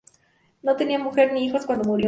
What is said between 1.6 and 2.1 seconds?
cuando murió.